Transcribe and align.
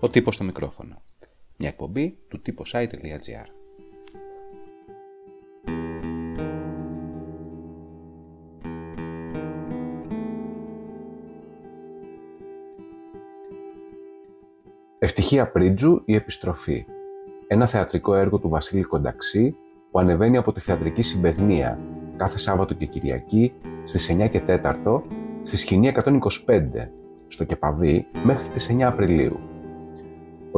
Ο 0.00 0.08
τύπος 0.08 0.34
στο 0.34 0.44
μικρόφωνο. 0.44 1.02
Μια 1.56 1.68
εκπομπή 1.68 2.18
του 2.28 2.42
typosite.gr 2.46 3.46
Ευτυχία 14.98 15.50
Πρίτζου 15.50 16.02
η 16.04 16.14
επιστροφή. 16.14 16.86
Ένα 17.46 17.66
θεατρικό 17.66 18.14
έργο 18.14 18.38
του 18.38 18.48
Βασίλη 18.48 18.82
Κονταξή 18.82 19.56
που 19.90 19.98
ανεβαίνει 19.98 20.36
από 20.36 20.52
τη 20.52 20.60
θεατρική 20.60 21.02
συμπεγνία 21.02 21.78
κάθε 22.16 22.38
Σάββατο 22.38 22.74
και 22.74 22.86
Κυριακή 22.86 23.52
στις 23.84 24.10
9 24.12 24.30
και 24.30 24.42
4 24.46 25.02
στη 25.42 25.56
σκηνή 25.56 25.92
125 25.94 26.18
στο 27.28 27.44
Κεπαβί 27.44 28.06
μέχρι 28.24 28.48
τις 28.48 28.70
9 28.70 28.80
Απριλίου. 28.80 29.57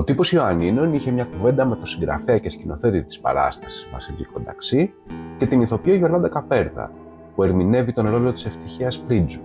Ο 0.00 0.04
τύπος 0.04 0.32
Ιωαννίνων 0.32 0.94
είχε 0.94 1.10
μια 1.10 1.24
κουβέντα 1.24 1.64
με 1.64 1.76
τον 1.76 1.86
συγγραφέα 1.86 2.38
και 2.38 2.50
σκηνοθέτη 2.50 3.04
της 3.04 3.20
παράστασης 3.20 3.88
Βασίλη 3.92 4.24
Κονταξή 4.24 4.94
και 5.38 5.46
την 5.46 5.60
ηθοποιό 5.60 5.94
Γιολάντα 5.94 6.28
Καπέρδα 6.28 6.92
που 7.34 7.42
ερμηνεύει 7.42 7.92
τον 7.92 8.10
ρόλο 8.10 8.32
της 8.32 8.44
ευτυχίας 8.44 8.98
Πρίτζου. 8.98 9.40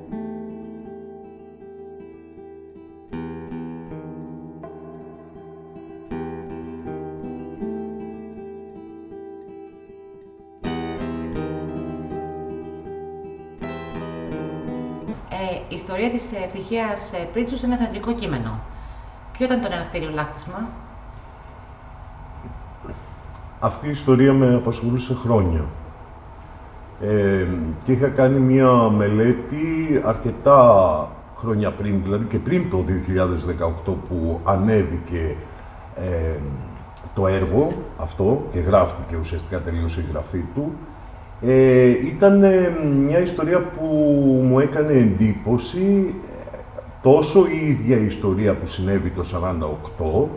η 15.70 15.76
ιστορία 15.76 16.10
της 16.10 16.32
ευτυχίας 16.32 17.12
Πρίτσου 17.34 17.58
σε 17.58 17.66
ένα 17.66 17.76
θεατρικό 17.76 18.14
κείμενο. 18.14 18.75
Ποιο 19.38 19.46
ήταν 19.46 19.62
το 19.62 19.68
εναρκτήριο 19.72 20.10
λάκτισμα; 20.14 20.68
Αυτή 23.60 23.88
η 23.88 23.92
ιστορία 23.92 24.34
με 24.34 24.56
απασχολούσε 24.56 25.14
χρόνια. 25.14 25.66
Ε, 27.02 27.48
και 27.84 27.92
είχα 27.92 28.08
κάνει 28.08 28.40
μία 28.40 28.72
μελέτη 28.72 30.02
αρκετά 30.06 31.10
χρόνια 31.36 31.72
πριν, 31.72 32.02
δηλαδή 32.04 32.26
και 32.26 32.38
πριν 32.38 32.70
το 32.70 32.84
2018 33.88 33.94
που 34.10 34.40
ανέβηκε 34.44 35.36
ε, 35.96 36.40
το 37.14 37.28
έργο 37.28 37.74
αυτό 37.98 38.48
και 38.52 38.60
γράφτηκε 38.60 39.16
ουσιαστικά 39.18 39.62
τελείωσε 39.62 40.00
η 40.00 40.06
γραφή 40.12 40.46
του 40.56 40.74
ε, 41.42 41.90
ήταν 41.90 42.44
ε, 42.44 42.78
μια 43.06 43.20
ιστορία 43.20 43.60
που 43.60 43.86
μου 44.44 44.60
έκανε 44.60 44.94
εντύπωση 44.94 46.14
ε, 46.32 46.35
τόσο 47.06 47.46
η 47.48 47.68
ίδια 47.68 47.98
η 47.98 48.06
ιστορία 48.06 48.54
που 48.56 48.68
συνέβη 48.68 49.10
το 49.10 49.24
48, 50.02 50.28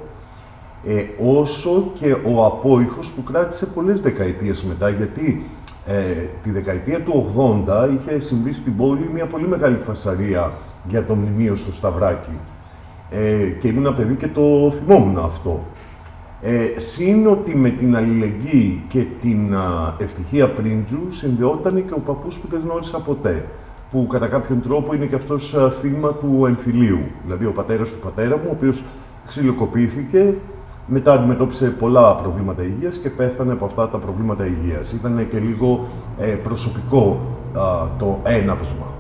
ε, 0.87 1.05
όσο 1.19 1.91
και 1.95 2.17
ο 2.35 2.45
απόϊχος 2.45 3.11
που 3.11 3.23
κράτησε 3.23 3.67
πολλές 3.67 4.01
δεκαετίες 4.01 4.63
μετά, 4.63 4.89
γιατί 4.89 5.43
ε, 5.87 6.03
τη 6.43 6.51
δεκαετία 6.51 7.01
του 7.01 7.27
80 7.69 7.89
είχε 7.95 8.19
συμβεί 8.19 8.53
στην 8.53 8.77
πόλη 8.77 9.11
μια 9.13 9.27
πολύ 9.27 9.49
μεγάλη 9.49 9.77
φασαρία 9.77 10.53
για 10.89 11.05
το 11.05 11.15
μνημείο 11.15 11.57
στο 11.57 11.73
Σταυράκι. 11.73 12.39
Ε, 13.11 13.45
και 13.61 13.69
ήμουν 13.69 13.95
παιδί 13.95 14.15
και 14.15 14.29
το 14.29 14.71
θυμόμουν 14.71 15.19
αυτό. 15.19 15.65
Ε, 16.41 16.69
Συν 16.77 17.27
ότι 17.27 17.57
με 17.57 17.71
την 17.71 17.97
αλληλεγγύη 17.97 18.83
και 18.89 19.05
την 19.21 19.55
ευτυχία 19.99 20.49
Πρίντζου 20.49 21.07
συνδεόταν 21.09 21.85
και 21.87 21.93
ο 21.93 21.99
παππούς 21.99 22.39
που 22.39 22.49
δεν 22.49 22.61
γνώρισα 22.65 22.99
ποτέ, 22.99 23.45
που 23.91 24.07
κατά 24.07 24.27
κάποιον 24.27 24.61
τρόπο 24.61 24.95
είναι 24.95 25.07
και 25.07 25.15
αυτός 25.15 25.57
θύμα 25.81 26.13
του 26.13 26.45
εμφυλίου. 26.47 27.01
Δηλαδή 27.25 27.47
ο 27.47 27.53
πατέρας 27.53 27.93
του 27.93 27.99
πατέρα 27.99 28.37
μου, 28.37 28.45
ο 28.47 28.51
οποίος 28.51 28.83
ξυλοκοπήθηκε, 29.27 30.35
μετά 30.87 31.13
αντιμετώπισε 31.13 31.71
πολλά 31.71 32.15
προβλήματα 32.15 32.63
υγείας 32.63 32.97
και 32.97 33.11
πέθανε 33.11 33.53
από 33.53 33.65
αυτά 33.65 33.89
τα 33.89 33.99
προβλήματα 33.99 34.47
υγείας. 34.47 34.93
Ήταν 34.93 35.29
και 35.29 35.39
λίγο 35.39 35.87
ε, 36.19 36.27
προσωπικό 36.27 37.21
το 37.99 38.21
έναυσμα. 38.23 38.98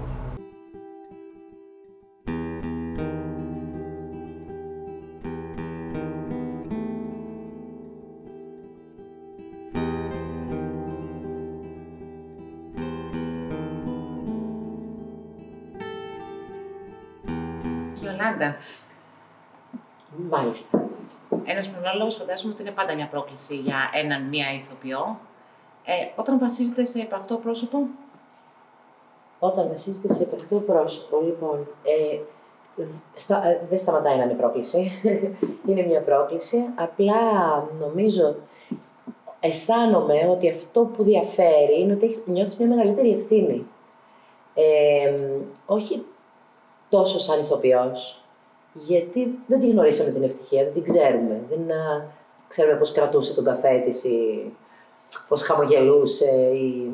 Γιολάντα. 18.18 18.56
Μάλιστα. 20.30 20.88
Ένας 21.44 21.68
μονόλογος 21.68 22.14
φαντάζομαι 22.16 22.52
ότι 22.52 22.62
είναι 22.62 22.70
πάντα 22.70 22.94
μια 22.94 23.08
πρόκληση 23.08 23.56
για 23.56 23.90
έναν 23.94 24.28
μία 24.28 24.46
ηθοποιό. 24.54 25.18
Ε, 25.84 25.92
όταν 26.16 26.38
βασίζεται 26.38 26.84
σε 26.84 26.98
υπαρκτό 26.98 27.36
πρόσωπο; 27.36 27.86
Όταν 29.38 29.68
βασίζεται 29.68 30.12
σε 30.12 30.22
υπαρκτό 30.22 30.56
πρόσωπο, 30.56 31.20
λοιπόν, 31.24 31.66
ε, 31.82 32.18
στα, 33.14 33.48
ε, 33.48 33.66
δεν 33.68 33.78
σταματάει 33.78 34.16
να 34.16 34.22
είναι 34.22 34.32
πρόκληση. 34.32 34.92
είναι 35.68 35.82
μια 35.82 36.02
πρόκληση. 36.02 36.64
Απλά 36.74 37.14
νομίζω, 37.80 38.36
αισθάνομαι 39.40 40.28
ότι 40.30 40.50
αυτό 40.50 40.84
που 40.84 41.02
διαφέρει 41.02 41.80
είναι 41.80 41.92
ότι 41.92 42.22
νιώθεις 42.26 42.56
μια 42.56 42.68
μεγαλύτερη 42.68 43.12
ευθύνη. 43.12 43.66
Ε, 44.54 45.12
όχι 45.66 46.04
τόσος 46.88 47.22
σαν 47.22 47.41
ηθοποιός, 47.41 48.22
γιατί 48.72 49.38
δεν 49.47 49.60
τη 49.60 49.71
γνωρίσαμε 49.71 50.10
την 50.10 50.22
ευτυχία, 50.22 50.65
δεν 50.65 50.72
την 50.72 50.82
ξέρουμε. 50.82 51.41
Δεν 51.49 51.76
α, 51.76 52.10
ξέρουμε 52.49 52.76
πώς 52.78 52.93
κρατούσε 52.93 53.34
τον 53.34 53.44
καφέ 53.44 53.78
της 53.78 54.04
ή 54.04 54.53
πώς 55.28 55.43
χαμογελούσε 55.43 56.50
ή... 56.54 56.93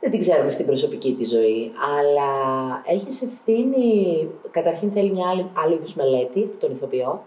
Δεν 0.00 0.10
την 0.10 0.20
ξέρουμε 0.20 0.50
στην 0.50 0.66
προσωπική 0.66 1.14
της 1.14 1.28
ζωή, 1.28 1.72
αλλά 1.98 2.30
έχεις 2.86 3.22
ευθύνη, 3.22 4.30
καταρχήν 4.50 4.92
θέλει 4.92 5.10
μια 5.10 5.28
άλλη, 5.28 5.50
άλλη 5.54 5.74
είδους 5.74 5.94
μελέτη, 5.94 6.56
τον 6.58 6.72
ηθοποιό. 6.72 7.22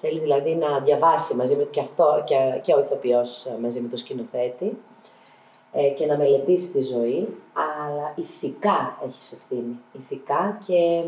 Θέλει 0.00 0.20
δηλαδή 0.20 0.54
να 0.54 0.80
διαβάσει 0.80 1.36
μαζί 1.36 1.56
με 1.56 1.64
και 1.64 1.80
αυτό 1.80 2.22
και, 2.26 2.36
και 2.62 2.74
ο 2.74 2.80
ηθοποιός 2.80 3.46
μαζί 3.60 3.80
με 3.80 3.88
το 3.88 3.96
σκηνοθέτη 3.96 4.64
ε, 4.64 4.76
και 5.96 6.06
να 6.06 6.16
μελετήσει 6.16 6.72
τη 6.72 6.82
ζωή, 6.82 7.28
αλλά 7.52 8.14
ηθικά 8.16 8.98
έχεις 9.06 9.32
ευθύνη. 9.32 9.80
Ηθικά 9.92 10.60
και 10.66 11.04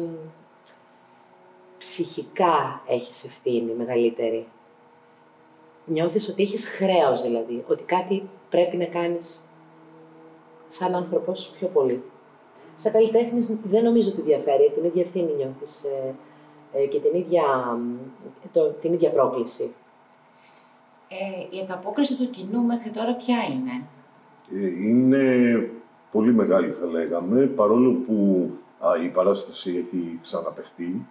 ψυχικά 1.79 2.83
έχεις 2.87 3.25
ευθύνη 3.25 3.73
μεγαλύτερη. 3.73 4.47
Νιώθεις 5.85 6.29
ότι 6.29 6.43
έχεις 6.43 6.69
χρέος 6.69 7.23
δηλαδή, 7.23 7.65
ότι 7.69 7.83
κάτι 7.83 8.29
πρέπει 8.51 8.77
να 8.77 8.85
κάνεις 8.85 9.41
σαν 10.69 10.95
άνθρωπος 10.95 11.51
πιο 11.51 11.69
πολύ. 11.69 12.03
Σαν 12.75 12.93
καλλιτέχνης 12.93 13.61
δεν 13.65 13.85
νομίζω 13.85 14.11
ότι 14.13 14.21
διαφέρει, 14.21 14.73
την 14.75 14.85
ίδια 14.85 15.03
ευθύνη 15.03 15.33
νιώθεις 15.35 15.85
ε, 15.85 16.15
ε, 16.73 16.87
και 16.87 17.01
την 17.01 17.15
ίδια, 17.15 17.79
το, 18.53 18.69
την 18.69 18.93
ίδια 18.93 19.11
πρόκληση. 19.11 19.75
Ε, 21.09 21.57
η 21.57 21.61
ανταπόκριση 21.61 22.17
του 22.17 22.31
κοινού 22.31 22.63
μέχρι 22.63 22.91
τώρα 22.91 23.15
ποια 23.15 23.37
είναι; 23.51 23.85
Ε, 24.55 24.87
είναι 24.89 25.25
πολύ 26.13 26.35
μεγάλη 26.35 26.71
θα 26.73 26.87
λέγαμε, 26.87 27.41
παρόλο 27.41 27.93
που 27.93 28.51
η 29.05 29.09
παράσταση 29.09 29.77
έχει 29.77 30.19
ξαναπεχτεί. 30.23 31.07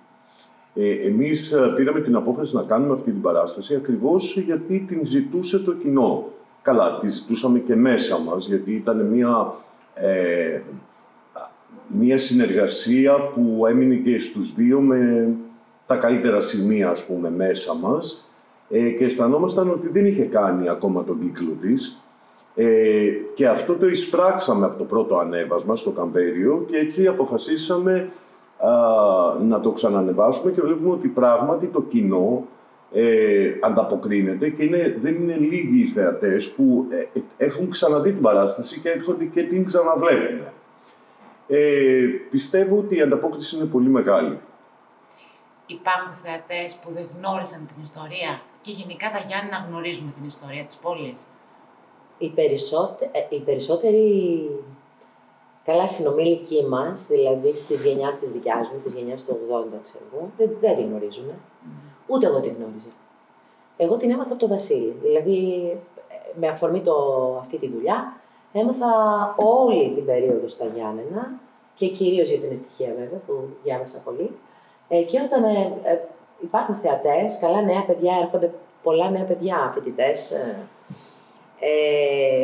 Ε, 0.74 1.08
εμείς 1.08 1.52
ε, 1.52 1.74
πήραμε 1.76 2.02
την 2.02 2.16
απόφαση 2.16 2.56
να 2.56 2.64
κάνουμε 2.64 2.94
αυτή 2.94 3.12
την 3.12 3.22
παράσταση 3.22 3.76
ακριβώς 3.76 4.38
γιατί 4.38 4.80
την 4.88 5.00
ζητούσε 5.06 5.60
το 5.60 5.74
κοινό. 5.74 6.28
Καλά, 6.62 6.98
τη 6.98 7.10
ζητούσαμε 7.10 7.60
και 7.60 7.76
μέσα 7.76 8.20
μας, 8.20 8.48
γιατί 8.48 8.72
ήταν 8.72 9.06
μια, 9.06 9.54
ε, 9.94 10.62
μια 11.88 12.18
συνεργασία 12.18 13.14
που 13.14 13.66
έμεινε 13.66 13.96
και 13.96 14.20
στους 14.20 14.54
δύο 14.54 14.80
με 14.80 15.30
τα 15.86 15.96
καλύτερα 15.98 16.42
σημεία, 16.42 16.90
ας 16.90 17.06
πούμε, 17.06 17.30
μέσα 17.30 17.76
μας 17.76 18.30
ε, 18.70 18.90
και 18.90 19.04
αισθανόμασταν 19.04 19.70
ότι 19.70 19.90
δεν 19.90 20.06
είχε 20.06 20.24
κάνει 20.24 20.70
ακόμα 20.70 21.04
τον 21.04 21.20
κύκλο 21.20 21.52
της 21.62 22.05
ε, 22.56 23.08
και 23.34 23.48
αυτό 23.48 23.76
το 23.76 23.88
εισπράξαμε 23.88 24.66
από 24.66 24.78
το 24.78 24.84
πρώτο 24.84 25.18
ανέβασμα 25.18 25.76
στο 25.76 25.92
Καμπέριο 25.92 26.66
και 26.68 26.78
έτσι 26.78 27.08
αποφασίσαμε 27.08 28.12
α, 28.58 28.70
να 29.42 29.60
το 29.60 29.72
ξανανεβάσουμε 29.72 30.52
και 30.52 30.62
βλέπουμε 30.62 30.92
ότι 30.92 31.08
πράγματι 31.08 31.68
το 31.68 31.82
κοινό 31.82 32.48
ε, 32.94 33.54
ανταποκρίνεται 33.62 34.50
και 34.50 34.64
είναι, 34.64 34.98
δεν 35.00 35.16
είναι 35.16 35.36
λίγοι 35.36 35.82
οι 35.82 35.88
θεατές 35.88 36.52
που 36.52 36.88
ε, 36.90 37.20
έχουν 37.38 37.70
ξαναδεί 37.70 38.12
την 38.12 38.22
παράσταση 38.22 38.80
και 38.80 38.90
έρχονται 38.90 39.26
και 39.26 39.44
την 39.44 39.66
ξαναβλέπουν. 39.66 40.48
Ε, 41.48 42.06
πιστεύω 42.32 42.78
ότι 42.78 42.96
η 42.96 43.02
ανταπόκριση 43.02 43.56
είναι 43.56 43.66
πολύ 43.66 43.90
μεγάλη. 43.90 44.40
Υπάρχουν 45.66 46.14
θεατές 46.14 46.80
που 46.84 46.92
δεν 46.92 47.10
γνώρισαν 47.16 47.66
την 47.66 47.76
ιστορία 47.82 48.42
και 48.62 48.72
γενικά 48.72 49.10
τα 49.10 49.18
Γιάννη 49.28 49.50
να 49.50 49.66
γνωρίζουμε 49.70 50.12
την 50.12 50.26
ιστορία 50.26 50.64
της 50.66 50.78
πόλης 50.78 51.28
οι, 52.18 52.30
περισσότε, 52.30 53.12
οι 53.30 53.40
περισσότεροι 53.40 54.50
Καλά, 55.66 55.88
συνομήλικοί 55.88 56.66
μα, 56.66 56.92
δηλαδή 57.08 57.52
της 57.52 57.84
γενιάς 57.86 58.20
της 58.20 58.32
δικιάς 58.32 58.70
μου, 58.70 58.80
της 58.84 58.94
γενιάς 58.94 59.26
του 59.26 59.38
80, 59.50 59.80
ξέρω 59.82 60.04
εγώ, 60.14 60.30
δεν, 60.38 60.58
δεν 60.60 60.76
την 60.76 60.86
γνωρίζουν. 60.86 61.26
Ούτε 62.08 62.28
εγώ 62.28 62.40
την 62.40 62.56
γνώριζα. 62.58 62.90
Εγώ 63.78 63.98
την 63.98 64.12
έμαθα 64.12 64.32
από 64.32 64.40
τον 64.40 64.50
Βασίλη. 64.50 64.96
Δηλαδή, 65.02 65.38
με 66.34 66.48
αφορμή 66.48 66.82
το, 66.82 66.94
αυτή 67.40 67.58
τη 67.58 67.70
δουλειά, 67.70 68.14
έμαθα 68.54 68.88
όλη 69.38 69.92
την 69.96 70.06
περίοδο 70.06 70.48
στα 70.48 70.66
Γιάννενα 70.66 71.40
και 71.76 71.88
κυρίως 71.88 72.30
για 72.30 72.40
την 72.40 72.52
ευτυχία 72.52 72.88
βέβαια, 72.88 73.20
που 73.28 73.34
διάβασα 73.64 74.02
πολύ. 74.04 74.32
Ε, 74.88 75.02
και 75.02 75.22
όταν 75.22 75.44
ε, 75.44 75.74
ε, 75.84 76.00
υπάρχουν 76.42 76.76
θεατές, 76.76 77.40
καλά 77.40 77.62
νέα 77.62 77.86
παιδιά, 77.86 78.14
έρχονται 78.22 78.54
πολλά 78.84 79.10
νέα 79.10 79.24
παιδιά 79.24 79.72
φοιτητές. 79.74 80.34
Ε, 81.60 81.68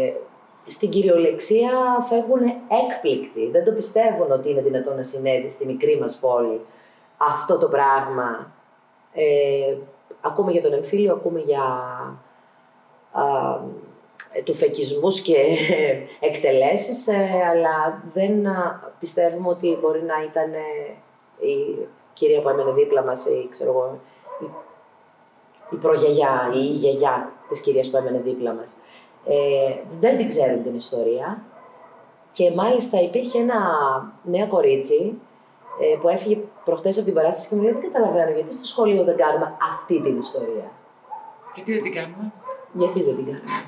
ε, 0.05 0.13
στην 0.67 0.89
κυριολεξία 0.89 1.71
φεύγουν 2.09 2.41
έκπληκτοι. 2.83 3.49
Δεν 3.51 3.65
το 3.65 3.71
πιστεύουν 3.71 4.31
ότι 4.31 4.49
είναι 4.49 4.61
δυνατόν 4.61 4.95
να 4.95 5.03
συνέβη 5.03 5.49
στη 5.49 5.65
μικρή 5.65 5.99
μας 5.99 6.17
πόλη 6.17 6.61
αυτό 7.17 7.57
το 7.57 7.67
πράγμα. 7.67 8.53
Ε, 9.13 9.75
ακούμε 10.21 10.51
για 10.51 10.61
τον 10.61 10.73
εμφύλιο, 10.73 11.13
ακούμε 11.13 11.39
για 11.39 11.63
α, 13.11 13.23
του 14.43 14.53
φεκισμούς 14.53 15.21
και 15.21 15.35
εκτελέσεις, 16.29 17.07
ε, 17.07 17.29
αλλά 17.49 18.03
δεν 18.13 18.47
πιστεύουμε 18.99 19.49
ότι 19.49 19.77
μπορεί 19.81 20.03
να 20.03 20.23
ήταν 20.23 20.51
η 21.39 21.87
κυρία 22.13 22.41
που 22.41 22.49
έμενε 22.49 22.71
δίπλα 22.71 23.03
μας, 23.03 23.25
ή 23.25 23.47
ξέρω 23.51 23.69
εγώ, 23.69 23.99
η, 24.39 24.45
η 25.71 25.75
προγιαγιά 25.75 26.51
ή 26.53 26.59
η 26.59 26.73
γιαγιά 26.73 27.31
της 27.49 27.61
κυρίας 27.61 27.89
που 27.89 27.97
έμενε 27.97 28.19
δίπλα 28.19 28.53
μας. 28.53 28.77
Ε, 29.25 29.75
δεν 29.99 30.17
την 30.17 30.27
ξέρουν 30.27 30.63
την 30.63 30.75
ιστορία 30.75 31.43
και 32.31 32.51
μάλιστα 32.55 33.01
υπήρχε 33.01 33.39
ένα 33.39 33.59
νέο 34.23 34.47
κορίτσι 34.47 35.19
ε, 35.81 35.97
που 36.01 36.09
έφυγε 36.09 36.37
προχτές 36.65 36.97
από 36.97 37.05
την 37.05 37.13
παράσταση 37.13 37.49
και 37.49 37.55
μου 37.55 37.61
λέει 37.61 37.71
δεν 37.71 37.81
καταλαβαίνω 37.81 38.31
γιατί 38.31 38.53
στο 38.53 38.65
σχολείο 38.65 39.03
δεν 39.03 39.17
κάνουμε 39.17 39.55
αυτή 39.71 40.01
την 40.01 40.17
ιστορία. 40.19 40.71
Γιατί 41.53 41.73
δεν 41.73 41.81
την 41.83 41.93
κάνουμε; 41.93 42.31
Γιατί 42.73 43.03
δεν 43.03 43.15
την 43.15 43.25
κάνουμε. 43.25 43.63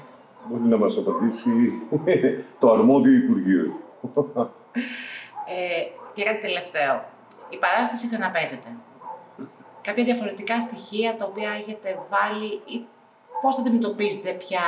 Μπορεί 0.50 0.64
να 0.64 0.78
μας 0.78 0.98
απαντήσει 0.98 1.52
το 2.60 2.72
αρμόδιο 2.72 3.14
Υπουργείο. 3.14 3.74
Ε, 5.48 5.84
και 6.14 6.24
κάτι 6.24 6.40
τελευταίο. 6.40 7.06
Η 7.50 7.58
παράσταση 7.58 8.08
ξαναπέζεται. 8.08 8.70
Κάποια 9.83 10.03
διαφορετικά 10.03 10.59
στοιχεία 10.59 11.15
τα 11.15 11.25
οποία 11.25 11.50
έχετε 11.59 12.00
βάλει 12.09 12.51
ή 12.65 12.85
πώς 13.41 13.56
θα 13.56 13.62
αντιμετωπίζετε 13.62 14.31
πια 14.31 14.59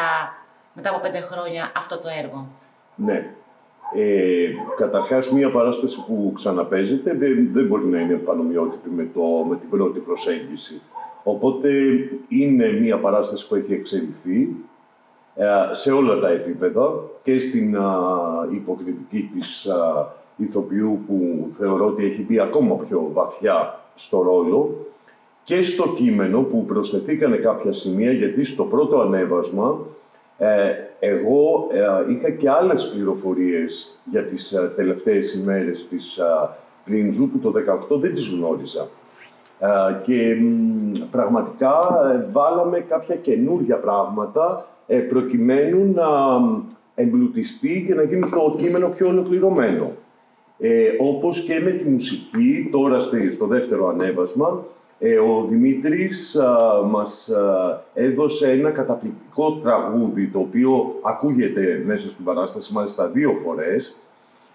μετά 0.74 0.90
από 0.90 1.00
πέντε 1.00 1.20
χρόνια 1.20 1.72
αυτό 1.76 2.00
το 2.00 2.08
έργο; 2.24 2.48
Ναι. 2.96 3.30
Ε, 3.94 4.48
καταρχάς, 4.76 5.32
μία 5.32 5.52
παράσταση 5.52 6.04
που 6.08 6.32
ξαναπέζεται 6.36 7.14
δεν, 7.14 7.50
δεν 7.52 7.66
μπορεί 7.66 7.86
να 7.86 8.00
είναι 8.00 8.14
πανομοιότυπη 8.14 8.90
με, 8.90 9.10
το, 9.14 9.22
με 9.22 9.56
την 9.56 9.70
πρώτη 9.70 10.00
προσέγγιση. 10.00 10.82
Οπότε 11.24 11.70
είναι 12.28 12.72
μία 12.72 12.98
παράσταση 12.98 13.48
που 13.48 13.56
έχει 13.56 13.74
εξελιχθεί 13.74 14.56
ε, 15.36 15.46
σε 15.72 15.92
όλα 15.92 16.20
τα 16.20 16.30
επίπεδα 16.30 16.94
και 17.24 17.40
στην 17.40 17.78
α, 17.78 17.98
υποκριτική 18.52 19.30
της 19.34 19.68
α, 19.68 20.08
ηθοποιού 20.36 21.04
που 21.08 21.48
θεωρώ 21.52 21.86
ότι 21.86 22.06
έχει 22.06 22.22
μπει 22.22 22.40
ακόμα 22.40 22.76
πιο 22.76 23.10
βαθιά 23.14 23.80
στο 23.96 24.22
ρόλο 24.22 24.86
και 25.46 25.62
στο 25.62 25.94
κείμενο 25.96 26.42
που 26.42 26.66
προσθεθήκανε 26.66 27.38
κάποια 27.38 27.74
σημεία 27.74 28.12
γιατί 28.12 28.44
στο 28.44 28.64
πρώτο 28.64 29.00
ανέβασμα 29.00 29.80
ε, 30.38 30.48
εγώ 31.00 31.68
ε, 31.72 32.12
είχα 32.12 32.30
και 32.30 32.50
άλλες 32.50 32.90
πληροφορίες 32.90 34.00
για 34.12 34.24
τις 34.24 34.52
ε, 34.52 34.72
τελευταίες 34.76 35.34
ημέρες 35.34 35.88
της 35.88 36.20
Πρίνζου 36.86 37.30
που 37.30 37.38
το 37.40 37.54
18 37.96 38.00
δεν 38.00 38.14
τις 38.14 38.28
γνώριζα. 38.28 38.88
Και 40.04 40.36
πραγματικά 41.12 41.78
βάλαμε 42.32 42.80
κάποια 42.80 43.16
καινούργια 43.16 43.76
πράγματα 43.76 44.68
προκειμένου 45.10 45.94
να 45.94 46.08
εμπλουτιστεί 46.96 47.84
και 47.88 47.94
να 47.94 48.04
γίνει 48.04 48.30
το 48.30 48.56
κείμενο 48.58 48.90
πιο 48.90 49.08
ολοκληρωμένο. 49.08 49.92
Ε, 50.60 50.88
όπως 51.00 51.42
και 51.42 51.60
με 51.60 51.72
τη 51.72 51.90
μουσική, 51.90 52.70
τώρα 52.72 53.00
στο 53.32 53.48
δεύτερο 53.48 53.88
ανέβασμα, 53.88 54.48
ε, 54.48 54.85
ο 55.00 55.46
Δημήτρης 55.48 56.38
μας 56.90 57.32
έδωσε 57.94 58.52
ένα 58.52 58.72
καταπληκτικό 58.72 59.60
τραγούδι, 59.64 60.28
το 60.28 60.40
οποίο 60.40 61.00
ακούγεται 61.02 61.84
μέσα 61.86 62.10
στην 62.10 62.26
παράσταση 62.26 62.74
μάλιστα 62.74 63.08
δύο 63.08 63.32
φορές, 63.32 64.00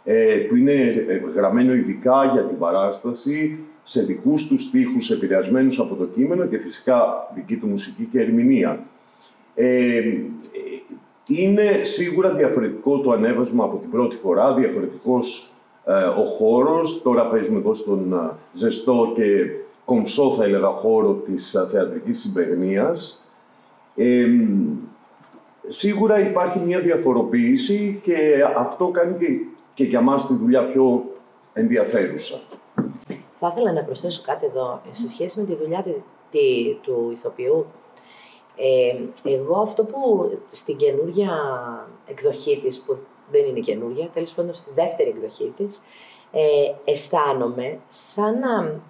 ε, 0.04 0.46
που 0.48 0.56
είναι 0.56 0.72
ε, 0.72 1.20
γραμμένο 1.34 1.74
ειδικά 1.74 2.24
για 2.32 2.42
την 2.42 2.58
παράσταση, 2.58 3.58
σε 3.82 4.02
δικούς 4.02 4.46
τους 4.46 4.62
στίχους 4.62 5.10
επηρεασμένους 5.10 5.80
από 5.80 5.94
το 5.94 6.04
κείμενο 6.04 6.46
και 6.46 6.58
φυσικά 6.58 7.30
δική 7.34 7.56
του 7.56 7.66
μουσική 7.66 8.08
και 8.12 8.20
ερμηνεία. 8.20 8.80
Ε, 9.54 10.00
είναι 11.26 11.80
σίγουρα 11.82 12.34
διαφορετικό 12.34 13.00
το 13.00 13.10
ανέβασμα 13.10 13.64
από 13.64 13.76
την 13.76 13.90
πρώτη 13.90 14.16
φορά, 14.16 14.54
διαφορετικός 14.54 15.52
ο 16.18 16.22
χώρος. 16.22 17.02
Τώρα 17.02 17.26
παίζουμε 17.26 17.58
εδώ 17.58 17.74
στον 17.74 18.30
ζεστό 18.52 19.12
και 19.14 19.24
κομψό, 19.90 20.32
θα 20.32 20.44
έλεγα, 20.44 20.68
χώρο 20.68 21.12
της 21.12 21.56
θεατρικής 21.70 22.20
συμπεγνίας. 22.20 23.30
σίγουρα 25.68 26.20
υπάρχει 26.20 26.58
μια 26.58 26.80
διαφοροποίηση 26.80 28.00
και 28.02 28.44
αυτό 28.56 28.88
κάνει 28.88 29.18
και, 29.18 29.26
και 29.74 29.84
για 29.84 30.00
μας 30.00 30.26
τη 30.26 30.34
δουλειά 30.34 30.66
πιο 30.66 31.04
ενδιαφέρουσα. 31.52 32.40
Θα 33.38 33.48
ήθελα 33.52 33.72
να 33.72 33.84
προσθέσω 33.84 34.22
κάτι 34.26 34.46
εδώ 34.46 34.80
σε 34.90 35.08
σχέση 35.08 35.40
με 35.40 35.46
τη 35.46 35.54
δουλειά 35.54 35.84
τη, 36.30 36.40
του 36.82 37.08
ηθοποιού. 37.12 37.66
Ε, 38.56 39.30
εγώ 39.30 39.60
αυτό 39.60 39.84
που 39.84 40.30
στην 40.46 40.76
καινούργια 40.76 41.30
εκδοχή 42.06 42.60
της, 42.62 42.80
που 42.80 42.96
δεν 43.30 43.44
είναι 43.46 43.60
καινούργια, 43.60 44.08
τέλος 44.12 44.32
πάντων 44.32 44.54
στη 44.54 44.70
δεύτερη 44.74 45.08
εκδοχή 45.08 45.52
της, 45.56 45.82
ε, 46.32 46.90
αισθάνομαι 46.90 47.78
σαν 47.88 48.38
να 48.38 48.80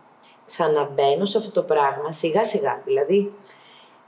ξαναμπαίνω 0.50 1.24
σε 1.24 1.38
αυτό 1.38 1.50
το 1.50 1.62
πράγμα 1.62 2.12
σιγά 2.12 2.44
σιγά. 2.44 2.80
Δηλαδή, 2.84 3.32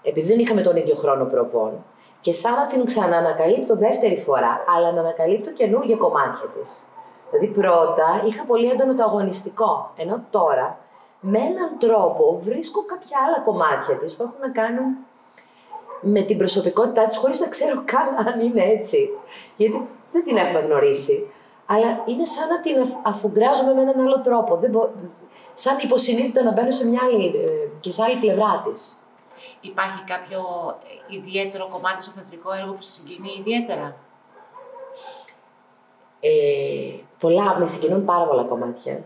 επειδή 0.03 0.29
δεν 0.29 0.39
είχαμε 0.39 0.63
τον 0.63 0.77
ίδιο 0.77 0.95
χρόνο 0.95 1.25
προβών, 1.25 1.85
και 2.21 2.33
σαν 2.33 2.55
να 2.55 2.67
την 2.67 2.85
ξαναανακαλύπτω 2.85 3.77
δεύτερη 3.77 4.21
φορά, 4.27 4.65
αλλά 4.77 4.93
να 4.93 5.01
ανακαλύπτω 5.01 5.51
καινούργια 5.51 5.97
κομμάτια 5.97 6.47
της. 6.55 6.87
Δηλαδή, 7.31 7.61
πρώτα 7.61 8.23
είχα 8.27 8.45
πολύ 8.45 8.71
έντονο 8.71 8.95
το 8.95 9.03
αγωνιστικό, 9.03 9.93
ενώ 9.97 10.25
τώρα 10.31 10.79
με 11.21 11.39
έναν 11.39 11.71
τρόπο 11.79 12.41
βρίσκω 12.43 12.85
κάποια 12.85 13.19
άλλα 13.27 13.41
κομμάτια 13.45 13.95
της 13.97 14.17
που 14.17 14.23
έχουν 14.23 14.41
να 14.41 14.51
κάνουν 14.51 14.97
με 16.01 16.21
την 16.21 16.39
προσωπικότητά 16.39 17.07
της, 17.07 17.17
χωρίς 17.17 17.41
να 17.41 17.49
ξέρω 17.49 17.83
καν 17.93 18.27
αν 18.27 18.41
είναι 18.41 18.63
έτσι. 18.63 19.11
Γιατί 19.57 19.89
δεν 20.13 20.25
την 20.25 20.37
έχουμε 20.37 20.61
γνωρίσει. 20.61 21.33
Αλλά 21.67 22.03
είναι 22.07 22.25
σαν 22.25 22.49
να 22.49 22.61
την 22.61 22.95
αφουγκράζουμε 23.03 23.75
με 23.75 23.81
έναν 23.81 24.01
άλλο 24.01 24.21
τρόπο. 24.21 24.57
Δεν, 24.57 24.73
σαν 25.55 25.79
υποσυνείδητα 25.79 26.43
να 26.43 26.53
μπαίνω 26.53 26.71
σε 26.71 26.87
μια 26.87 27.01
άλλη 27.03 27.27
ε, 27.27 27.69
και 27.81 27.93
σε 27.93 28.03
άλλη 28.03 28.17
πλευρά 28.17 28.63
της. 28.73 28.97
Υπάρχει 29.61 30.05
κάποιο 30.05 30.43
ιδιαίτερο 31.09 31.69
κομμάτι 31.73 32.03
στο 32.03 32.13
θεατρικό 32.13 32.53
έργο 32.53 32.73
που 32.73 32.83
συγκινεί 32.83 33.35
ιδιαίτερα; 33.39 33.97
Ε, 36.21 36.31
πολλά, 37.19 37.59
με 37.59 37.67
συγκινούν 37.67 38.05
πάρα 38.05 38.25
πολλά 38.25 38.43
κομμάτια. 38.43 39.05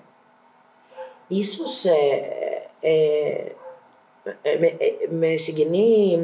Ίσως 1.28 1.84
ε, 1.84 2.22
ε, 2.80 3.52
ε 4.42 4.58
με, 4.58 4.76
με 5.10 5.36
συγκινεί 5.36 6.18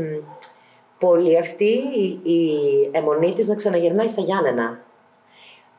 πολύ 0.98 1.38
αυτή 1.38 1.72
η 2.22 2.40
αιμονή 2.92 3.34
της 3.34 3.48
να 3.48 3.54
ξαναγυρνάει 3.54 4.08
στα 4.08 4.20
Γιάννενα. 4.22 4.80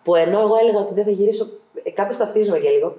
Που 0.03 0.15
ενώ 0.15 0.39
εγώ 0.39 0.55
έλεγα 0.55 0.79
ότι 0.79 0.93
δεν 0.93 1.03
θα 1.03 1.11
γυρίσω, 1.11 1.45
κάποιος 1.93 2.17
ταυτίζομαι 2.17 2.59
και 2.59 2.69
λίγο, 2.69 2.95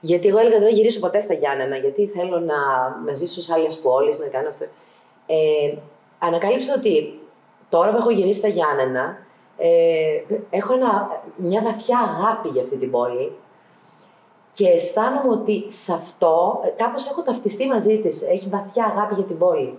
γιατί 0.00 0.28
εγώ 0.28 0.38
έλεγα 0.38 0.58
δεν 0.58 0.68
θα 0.68 0.74
γυρίσω 0.74 1.00
ποτέ 1.00 1.20
στα 1.20 1.34
Γιάννενα, 1.34 1.76
γιατί 1.76 2.06
θέλω 2.06 2.38
να, 2.38 2.58
να 3.04 3.14
ζήσω 3.14 3.40
σε 3.40 3.52
άλλες 3.52 3.78
πόλεις, 3.78 4.18
να 4.18 4.26
κάνω 4.26 4.48
αυτό. 4.48 4.64
Ε, 5.26 5.74
ανακάλυψα 6.18 6.74
ότι 6.76 7.18
τώρα 7.68 7.90
που 7.90 7.96
έχω 7.96 8.10
γυρίσει 8.10 8.38
στα 8.38 8.48
Γιάννενα, 8.48 9.18
ε, 9.56 10.20
έχω 10.50 10.74
ένα, 10.74 11.22
μια 11.36 11.62
βαθιά 11.62 11.98
αγάπη 11.98 12.48
για 12.48 12.62
αυτή 12.62 12.76
την 12.76 12.90
πόλη 12.90 13.32
και 14.56 14.68
αισθάνομαι 14.68 15.32
ότι 15.32 15.64
σε 15.66 15.92
αυτό 15.92 16.60
κάπως 16.76 17.10
έχω 17.10 17.22
ταυτιστεί 17.22 17.66
μαζί 17.66 18.00
της. 18.00 18.22
Έχει 18.22 18.48
βαθιά 18.48 18.84
αγάπη 18.84 19.14
για 19.14 19.24
την 19.24 19.38
πόλη. 19.38 19.78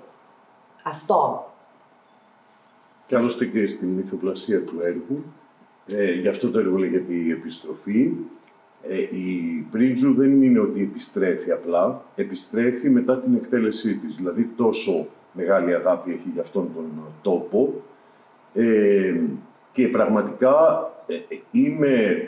Αυτό. 0.84 1.52
Και 3.06 3.16
άλλωστε 3.16 3.46
και 3.46 3.68
στην 3.68 3.88
μυθοπλασία 3.88 4.64
του 4.64 4.80
έργου. 4.82 5.24
Ε, 5.86 6.12
γι' 6.12 6.28
αυτό 6.28 6.52
το 6.52 6.60
έργο 6.60 6.78
λέγεται 6.78 7.14
η 7.14 7.32
επιστροφή. 7.32 8.12
Ε, 8.82 8.98
η 8.98 9.66
Πρίτζου 9.72 10.14
δεν 10.14 10.42
είναι 10.42 10.60
ότι 10.60 10.82
επιστρέφει 10.82 11.52
απλά, 11.52 12.04
επιστρέφει 12.16 12.90
μετά 12.90 13.20
την 13.20 13.36
εκτέλεσή 13.36 13.96
της. 13.96 14.16
Δηλαδή 14.16 14.50
τόσο 14.56 15.08
μεγάλη 15.32 15.76
αγάπη 15.76 16.12
έχει 16.12 16.30
για 16.34 16.42
αυτόν 16.42 16.70
τον 16.76 16.86
τόπο 17.22 17.84
ε, 18.54 19.20
και 19.72 19.88
πραγματικά 19.88 20.56
ε, 21.08 21.16
είμαι 21.52 22.28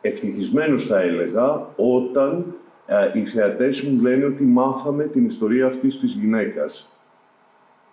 ευτυχισμένος 0.00 0.86
θα 0.86 1.00
έλεγα 1.00 1.66
όταν 1.76 2.54
ε, 2.86 3.18
οι 3.18 3.24
θεατές 3.24 3.82
μου 3.82 4.00
λένε 4.00 4.24
ότι 4.24 4.42
μάθαμε 4.42 5.04
την 5.04 5.24
ιστορία 5.24 5.66
αυτής 5.66 6.00
της 6.00 6.12
γυναίκας. 6.12 7.00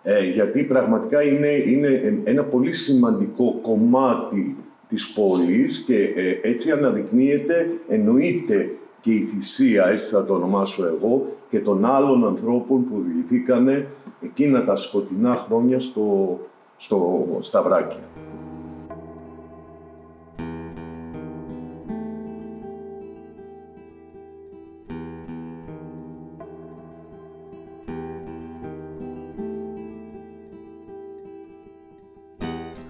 Ε, 0.02 0.24
γιατί 0.24 0.64
πραγματικά 0.64 1.22
είναι, 1.22 1.48
είναι 1.48 2.20
ένα 2.24 2.44
πολύ 2.44 2.72
σημαντικό 2.72 3.58
κομμάτι 3.62 4.56
της 4.88 5.12
πόλης 5.12 5.78
και 5.78 6.12
ε, 6.16 6.40
έτσι 6.42 6.70
αναδεικνύεται, 6.70 7.70
εννοείται 7.88 8.70
και 9.00 9.12
η 9.12 9.20
θυσία, 9.20 9.86
έτσι 9.86 10.06
θα 10.06 10.24
το 10.24 10.34
ονομάσω 10.34 10.86
εγώ, 10.86 11.26
και 11.48 11.60
των 11.60 11.84
άλλων 11.84 12.26
ανθρώπων 12.26 12.88
που 12.88 13.00
διηγηθήκανε 13.00 13.86
εκείνα 14.20 14.64
τα 14.64 14.76
σκοτεινά 14.76 15.34
χρόνια 15.34 15.80
στο, 15.80 16.38
στο 16.76 17.26
Σταυράκι. 17.40 17.98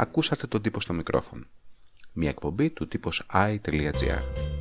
Ακούσατε 0.00 0.46
τον 0.46 0.62
τύπο 0.62 0.80
στο 0.80 0.92
μικρόφωνο. 0.92 1.44
Μια 2.20 2.30
εκπομπή 2.30 2.70
του 2.70 2.88
τύπος 2.88 3.26
i.gr. 3.32 4.57